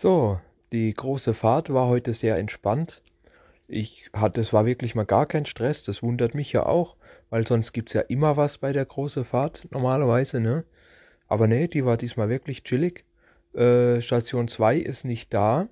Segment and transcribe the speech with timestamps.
[0.00, 0.38] So,
[0.70, 3.02] die große Fahrt war heute sehr entspannt.
[3.66, 5.82] Ich hatte, es war wirklich mal gar kein Stress.
[5.82, 6.94] Das wundert mich ja auch,
[7.30, 10.62] weil sonst gibt's ja immer was bei der großen Fahrt normalerweise, ne?
[11.26, 13.06] Aber nee, die war diesmal wirklich chillig.
[13.54, 15.66] Äh, Station 2 ist nicht da.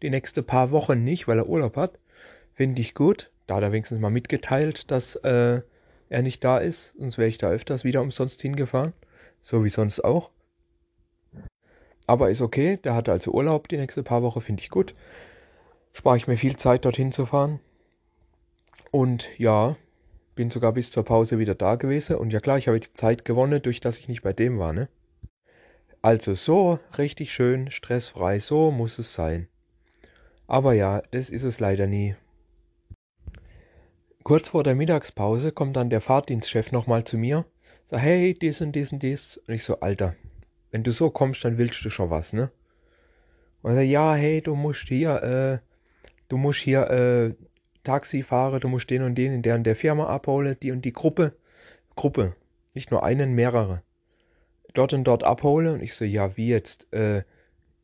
[0.00, 1.98] Die nächste paar Wochen nicht, weil er Urlaub hat.
[2.54, 3.30] Finde ich gut.
[3.46, 5.60] Da hat er wenigstens mal mitgeteilt, dass äh,
[6.08, 6.94] er nicht da ist.
[6.98, 8.94] Sonst wäre ich da öfters wieder umsonst hingefahren.
[9.42, 10.30] So wie sonst auch.
[12.08, 14.94] Aber ist okay, der hatte also Urlaub die nächste paar Wochen, finde ich gut.
[15.92, 17.60] Spare ich mir viel Zeit, dorthin zu fahren.
[18.90, 19.76] Und ja,
[20.34, 22.16] bin sogar bis zur Pause wieder da gewesen.
[22.16, 24.72] Und ja klar, ich habe die Zeit gewonnen, durch dass ich nicht bei dem war,
[24.72, 24.88] ne?
[26.00, 29.46] Also so, richtig schön, stressfrei, so muss es sein.
[30.46, 32.16] Aber ja, das ist es leider nie.
[34.22, 37.44] Kurz vor der Mittagspause kommt dann der Fahrtdienstchef nochmal zu mir,
[37.90, 39.36] sagt, hey, dies und dies und dies.
[39.46, 40.14] Und ich so, Alter,
[40.70, 42.50] wenn du so kommst, dann willst du schon was, ne?
[43.62, 45.58] Und er sagt, ja, hey, du musst hier, äh,
[46.28, 47.34] du musst hier, äh,
[47.88, 50.84] Taxi fahren, du musst den und den in der und der Firma abholen, die und
[50.84, 51.32] die Gruppe,
[51.96, 52.34] Gruppe,
[52.74, 53.82] nicht nur einen, mehrere,
[54.74, 55.74] dort und dort abholen.
[55.74, 56.92] Und ich so, ja, wie jetzt?
[56.92, 57.22] Äh,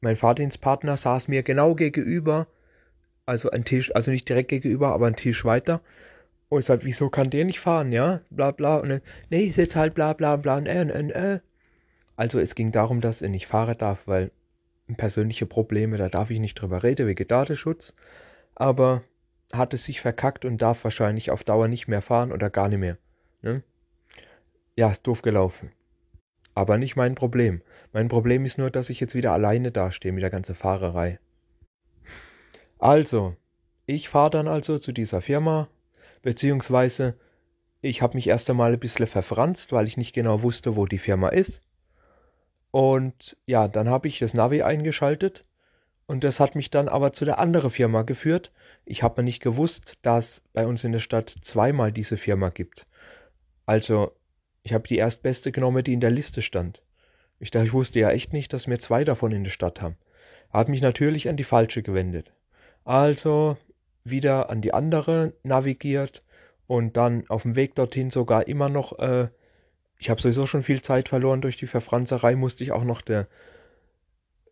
[0.00, 2.46] mein Fahrdienstpartner saß mir genau gegenüber,
[3.26, 5.82] also ein Tisch, also nicht direkt gegenüber, aber ein Tisch weiter.
[6.48, 8.22] Und ich sag, wieso kann der nicht fahren, ja?
[8.30, 8.78] Bla bla.
[8.78, 11.40] Und dann, nee, ich sitze halt bla bla bla und äh, und äh.
[12.20, 14.30] Also es ging darum, dass er nicht fahren darf, weil
[14.98, 17.94] persönliche Probleme, da darf ich nicht drüber reden, wegen Datenschutz.
[18.54, 19.02] Aber
[19.54, 22.78] hat es sich verkackt und darf wahrscheinlich auf Dauer nicht mehr fahren oder gar nicht
[22.78, 22.98] mehr.
[23.40, 23.62] Ne?
[24.76, 25.72] Ja, ist doof gelaufen.
[26.54, 27.62] Aber nicht mein Problem.
[27.94, 31.18] Mein Problem ist nur, dass ich jetzt wieder alleine dastehe mit der ganzen Fahrerei.
[32.78, 33.34] Also,
[33.86, 35.68] ich fahre dann also zu dieser Firma,
[36.20, 37.14] beziehungsweise
[37.80, 40.98] ich habe mich erst einmal ein bisschen verfranst, weil ich nicht genau wusste, wo die
[40.98, 41.62] Firma ist.
[42.70, 45.44] Und ja, dann habe ich das Navi eingeschaltet
[46.06, 48.52] und das hat mich dann aber zu der anderen Firma geführt.
[48.84, 52.86] Ich habe nicht gewusst, dass bei uns in der Stadt zweimal diese Firma gibt.
[53.66, 54.12] Also,
[54.62, 56.82] ich habe die erstbeste genommen, die in der Liste stand.
[57.38, 59.96] Ich dachte, ich wusste ja echt nicht, dass wir zwei davon in der Stadt haben.
[60.52, 62.32] Hat mich natürlich an die falsche gewendet.
[62.84, 63.56] Also
[64.04, 66.22] wieder an die andere navigiert
[66.66, 69.28] und dann auf dem Weg dorthin sogar immer noch äh,
[70.00, 73.28] ich habe sowieso schon viel Zeit verloren durch die Verfranzerei, musste ich auch noch der,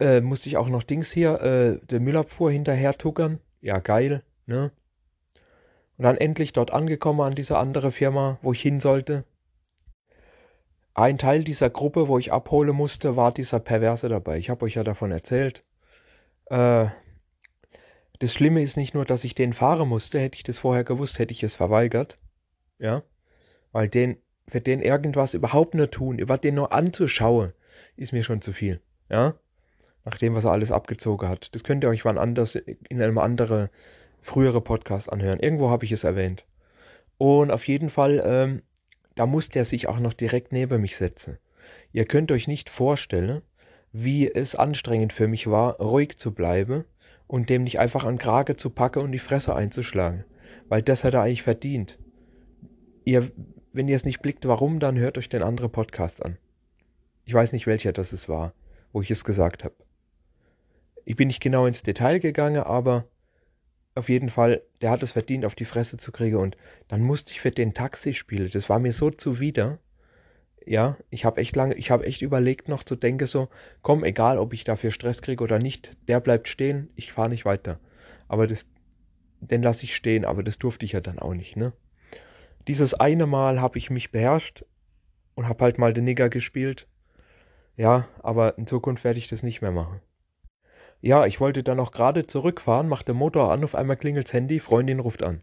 [0.00, 3.38] äh, musste ich auch noch Dings hier, äh, der Müllabfuhr hinterher tuckern.
[3.60, 4.72] Ja, geil, ne?
[5.96, 9.24] Und dann endlich dort angekommen an dieser andere Firma, wo ich hin sollte.
[10.94, 14.38] Ein Teil dieser Gruppe, wo ich abholen musste, war dieser Perverse dabei.
[14.38, 15.62] Ich habe euch ja davon erzählt.
[16.46, 16.86] Äh,
[18.18, 20.18] das Schlimme ist nicht nur, dass ich den fahren musste.
[20.18, 22.18] Hätte ich das vorher gewusst, hätte ich es verweigert.
[22.78, 23.02] Ja.
[23.72, 24.18] Weil den
[24.48, 27.52] für den irgendwas überhaupt nur tun, über den nur anzuschauen,
[27.96, 28.80] ist mir schon zu viel.
[29.08, 29.34] Ja?
[30.04, 31.54] Nach dem, was er alles abgezogen hat.
[31.54, 33.68] Das könnt ihr euch wann anders in einem anderen,
[34.22, 35.40] früheren Podcast anhören.
[35.40, 36.44] Irgendwo habe ich es erwähnt.
[37.18, 38.62] Und auf jeden Fall, ähm,
[39.14, 41.38] da musste er sich auch noch direkt neben mich setzen.
[41.92, 43.42] Ihr könnt euch nicht vorstellen,
[43.92, 46.84] wie es anstrengend für mich war, ruhig zu bleiben
[47.26, 50.24] und dem nicht einfach an Krage zu packen und die Fresse einzuschlagen.
[50.68, 51.98] Weil das hat er eigentlich verdient.
[53.04, 53.30] Ihr
[53.76, 56.38] wenn ihr es nicht blickt, warum, dann hört euch den anderen Podcast an.
[57.26, 58.54] Ich weiß nicht, welcher das es war,
[58.92, 59.74] wo ich es gesagt habe.
[61.04, 63.04] Ich bin nicht genau ins Detail gegangen, aber
[63.94, 66.36] auf jeden Fall, der hat es verdient, auf die Fresse zu kriegen.
[66.36, 66.56] Und
[66.88, 68.50] dann musste ich für den Taxi spielen.
[68.50, 69.78] Das war mir so zuwider.
[70.64, 73.48] Ja, ich habe echt lange, ich habe echt überlegt noch zu denken so,
[73.82, 77.44] komm, egal ob ich dafür Stress kriege oder nicht, der bleibt stehen, ich fahre nicht
[77.44, 77.78] weiter.
[78.26, 78.66] Aber das,
[79.40, 81.72] den lasse ich stehen, aber das durfte ich ja dann auch nicht, ne?
[82.68, 84.64] Dieses eine Mal habe ich mich beherrscht
[85.34, 86.88] und habe halt mal den Nigger gespielt.
[87.76, 90.00] Ja, aber in Zukunft werde ich das nicht mehr machen.
[91.00, 94.60] Ja, ich wollte dann auch gerade zurückfahren, macht der Motor an, auf einmal klingelt's Handy,
[94.60, 95.42] Freundin ruft an.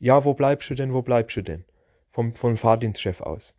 [0.00, 1.64] Ja, wo bleibst du denn, wo bleibst du denn?
[2.10, 3.54] Vom, vom Fahrdienstchef aus.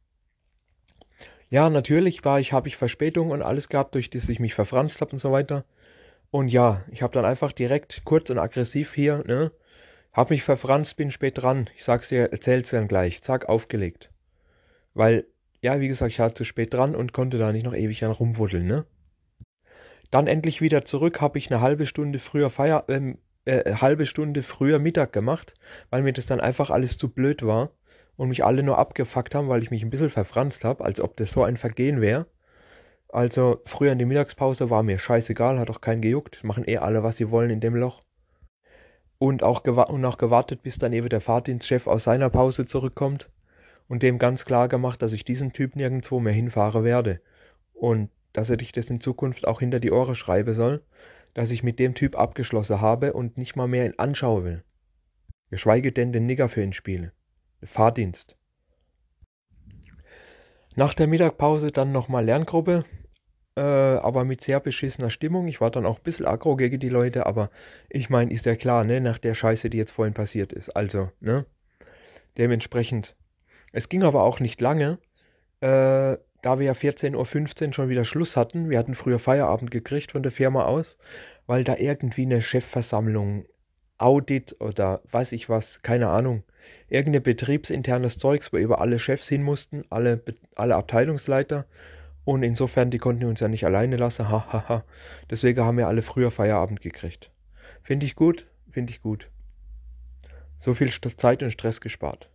[1.50, 5.02] Ja, natürlich war ich, habe ich Verspätung und alles gehabt, durch das ich mich verfranst
[5.02, 5.66] habe und so weiter.
[6.32, 9.52] Und ja, ich habe dann einfach direkt kurz und aggressiv hier, ne,
[10.20, 11.70] hab mich verfranst, bin spät dran.
[11.78, 13.22] Ich sag's dir, erzähl's dann gleich.
[13.22, 14.12] Zack, aufgelegt.
[14.94, 15.26] Weil,
[15.62, 18.12] ja, wie gesagt, ich war zu spät dran und konnte da nicht noch ewig an
[18.12, 18.86] rumwuddeln, ne?
[20.12, 24.44] Dann endlich wieder zurück, habe ich eine halbe Stunde früher Feier, ähm, äh, halbe Stunde
[24.44, 25.54] früher Mittag gemacht,
[25.90, 27.72] weil mir das dann einfach alles zu blöd war
[28.18, 31.16] und mich alle nur abgefuckt haben, weil ich mich ein bisschen verfranst habe, als ob
[31.16, 32.26] das so ein Vergehen wäre.
[33.08, 37.04] Also früher in der Mittagspause war mir scheißegal, hat auch keinen gejuckt, machen eh alle,
[37.04, 38.04] was sie wollen in dem Loch
[39.20, 43.30] und auch, und auch gewartet, bis dann eben der Fahrdienstchef aus seiner Pause zurückkommt
[43.88, 47.22] und dem ganz klar gemacht, dass ich diesen Typ nirgendwo mehr hinfahren werde
[47.74, 50.84] und dass er dich das in Zukunft auch hinter die Ohren schreiben soll,
[51.34, 54.64] dass ich mit dem Typ abgeschlossen habe und nicht mal mehr ihn anschauen will.
[55.50, 57.12] Geschweige denn den Nigger für ihn spiele.
[57.64, 58.38] Fahrdienst.
[60.76, 62.86] Nach der Mittagpause dann nochmal Lerngruppe,
[63.59, 65.50] äh, aber mit sehr beschissener Stimmung.
[65.50, 67.50] Ich war dann auch ein bisschen aggro gegen die Leute, aber
[67.90, 70.70] ich meine, ist ja klar, ne, nach der Scheiße, die jetzt vorhin passiert ist.
[70.78, 71.46] Also, ne,
[72.38, 73.17] dementsprechend.
[73.73, 74.97] Es ging aber auch nicht lange,
[75.59, 78.70] äh, da wir ja 14.15 Uhr schon wieder Schluss hatten.
[78.70, 80.96] Wir hatten früher Feierabend gekriegt von der Firma aus,
[81.46, 83.46] weil da irgendwie eine Chefversammlung,
[83.97, 86.44] Audit oder weiß ich was, keine Ahnung,
[86.88, 90.23] irgendein betriebsinternes Zeugs, wo über alle Chefs hin mussten, alle,
[90.56, 91.66] alle Abteilungsleiter.
[92.29, 94.29] Und insofern, die konnten uns ja nicht alleine lassen.
[94.29, 94.53] Hahaha.
[94.53, 94.84] Ha, ha.
[95.31, 97.31] Deswegen haben wir alle früher Feierabend gekriegt.
[97.81, 99.31] Finde ich gut, finde ich gut.
[100.59, 102.29] So viel Zeit und Stress gespart.